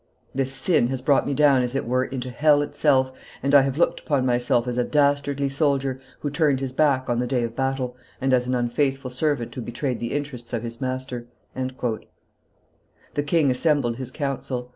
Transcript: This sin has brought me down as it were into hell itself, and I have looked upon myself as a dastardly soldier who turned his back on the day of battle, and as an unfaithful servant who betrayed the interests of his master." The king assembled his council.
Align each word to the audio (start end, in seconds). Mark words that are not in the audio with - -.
This 0.33 0.51
sin 0.51 0.87
has 0.87 0.99
brought 0.99 1.27
me 1.27 1.35
down 1.35 1.61
as 1.61 1.75
it 1.75 1.85
were 1.85 2.03
into 2.03 2.31
hell 2.31 2.63
itself, 2.63 3.15
and 3.43 3.53
I 3.53 3.61
have 3.61 3.77
looked 3.77 3.99
upon 3.99 4.25
myself 4.25 4.67
as 4.67 4.79
a 4.79 4.83
dastardly 4.83 5.47
soldier 5.47 6.01
who 6.21 6.31
turned 6.31 6.59
his 6.59 6.73
back 6.73 7.07
on 7.07 7.19
the 7.19 7.27
day 7.27 7.43
of 7.43 7.55
battle, 7.55 7.95
and 8.19 8.33
as 8.33 8.47
an 8.47 8.55
unfaithful 8.55 9.11
servant 9.11 9.53
who 9.53 9.61
betrayed 9.61 9.99
the 9.99 10.13
interests 10.13 10.53
of 10.53 10.63
his 10.63 10.81
master." 10.81 11.27
The 11.53 11.99
king 13.23 13.51
assembled 13.51 13.97
his 13.97 14.09
council. 14.09 14.69